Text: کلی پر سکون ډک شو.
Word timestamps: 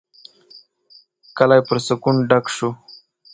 کلی 1.37 1.61
پر 1.67 1.77
سکون 1.87 2.15
ډک 2.29 2.45
شو. 2.55 2.69